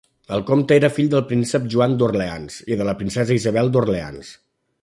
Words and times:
El 0.35 0.39
comte 0.45 0.73
era 0.77 0.89
fill 0.95 1.11
del 1.11 1.23
príncep 1.33 1.69
Joan 1.75 1.93
d'Orleans 2.01 2.57
i 2.75 2.81
de 2.83 2.91
la 2.91 2.99
princesa 3.03 3.39
Isabel 3.43 3.75
d'Orleans. 3.77 4.37